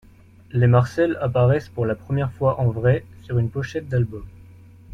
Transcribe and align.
Les 0.51 0.65
Marcel 0.65 1.15
apparaissent 1.21 1.69
pour 1.69 1.85
la 1.85 1.93
première 1.93 2.31
fois 2.33 2.59
en 2.59 2.71
vrai 2.71 3.05
sur 3.21 3.37
une 3.37 3.51
pochette 3.51 3.87
d’album. 3.87 4.25